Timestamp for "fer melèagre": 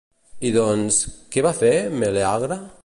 1.61-2.61